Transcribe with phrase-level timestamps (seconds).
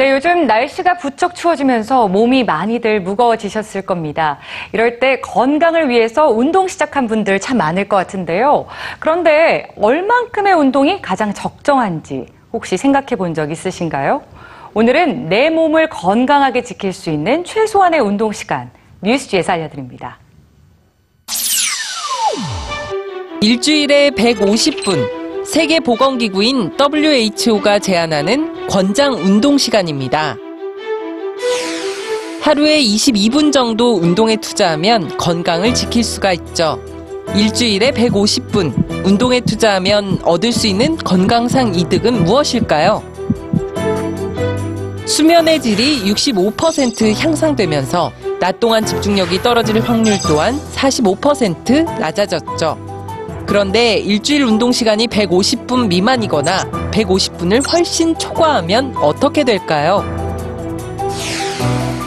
[0.00, 4.38] 네, 요즘 날씨가 부쩍 추워지면서 몸이 많이들 무거워지셨을 겁니다.
[4.72, 8.64] 이럴 때 건강을 위해서 운동 시작한 분들 참 많을 것 같은데요.
[8.98, 14.22] 그런데 얼만큼의 운동이 가장 적정한지 혹시 생각해 본 적 있으신가요?
[14.72, 18.70] 오늘은 내 몸을 건강하게 지킬 수 있는 최소한의 운동 시간
[19.02, 20.18] 뉴스지에서 알려드립니다.
[23.42, 30.36] 일주일에 150분 세계보건기구인 WHO가 제안하는 권장 운동 시간입니다.
[32.40, 36.80] 하루에 22분 정도 운동에 투자하면 건강을 지킬 수가 있죠.
[37.34, 43.02] 일주일에 150분 운동에 투자하면 얻을 수 있는 건강상 이득은 무엇일까요?
[45.04, 52.78] 수면의 질이 65% 향상되면서 낮 동안 집중력이 떨어질 확률 또한 45% 낮아졌죠.
[53.48, 60.04] 그런데 일주일 운동 시간이 150분 미만이거나 150분을 훨씬 초과하면 어떻게 될까요?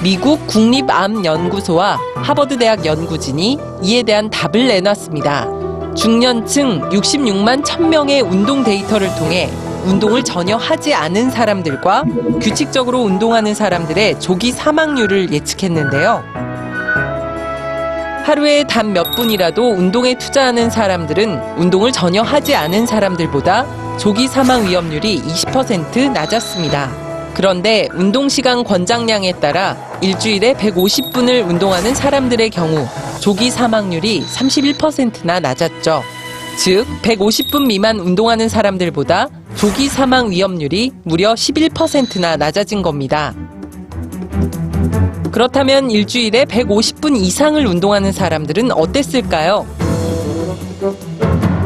[0.04, 5.48] 미국 국립암연구소와 하버드대학 연구진이 이에 대한 답을 내놨습니다.
[5.96, 9.50] 중년층 66만 1000명의 운동 데이터를 통해
[9.86, 12.04] 운동을 전혀 하지 않은 사람들과
[12.42, 16.24] 규칙적으로 운동하는 사람들의 조기 사망률을 예측했는데요.
[18.26, 23.66] 하루에 단 몇 분이라도 운동에 투자하는 사람들은 운동을 전혀 하지 않은 사람들보다
[24.00, 26.92] 조기 사망 위험률이 20% 낮았습니다.
[27.34, 32.86] 그런데 운동 시간 권장량에 따라 일주일에 150분을 운동하는 사람들의 경우
[33.20, 36.04] 조기 사망률이 31%나 낮았죠.
[36.58, 43.34] 즉, 150분 미만 운동하는 사람들보다 조기 사망 위험률이 무려 11%나 낮아진 겁니다.
[45.32, 49.66] 그렇다면 일주일에 150분 이상을 운동하는 사람들은 어땠을까요?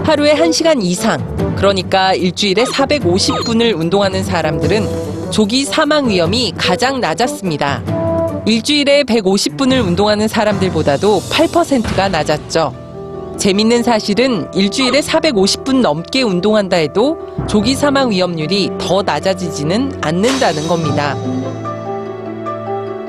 [0.07, 1.19] 하루에 1시간 이상,
[1.57, 8.43] 그러니까 일주일에 450분을 운동하는 사람들은 조기 사망 위험이 가장 낮았습니다.
[8.45, 13.35] 일주일에 150분을 운동하는 사람들보다도 8%가 낮았죠.
[13.37, 17.17] 재밌는 사실은 일주일에 450분 넘게 운동한다 해도
[17.49, 21.17] 조기 사망 위험률이 더 낮아지지는 않는다는 겁니다.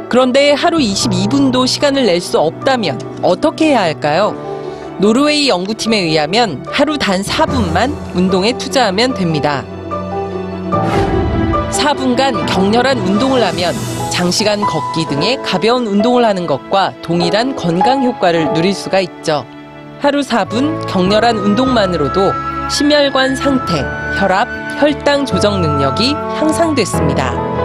[0.09, 4.47] 그런데 하루 22분도 시간을 낼 수 없다면 어떻게 해야 할까요?
[5.00, 9.64] 노르웨이 연구팀에 의하면 하루 단 4분만 운동에 투자하면 됩니다.
[11.70, 13.75] 4분간 격렬한 운동을 하면
[14.10, 19.47] 장시간 걷기 등의 가벼운 운동을 하는 것과 동일한 건강 효과를 누릴 수가 있죠.
[20.00, 22.32] 하루 4분 격렬한 운동만으로도
[22.69, 23.80] 심혈관 상태,
[24.19, 24.48] 혈압,
[24.80, 27.57] 혈당 조정 능력이 향상됐습니다.